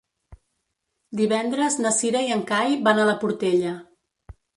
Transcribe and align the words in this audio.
Divendres 1.19 1.77
na 1.83 1.91
Cira 1.97 2.23
i 2.29 2.31
en 2.37 2.41
Cai 2.53 2.73
van 2.89 3.03
a 3.03 3.05
la 3.11 3.15
Portella. 3.25 3.75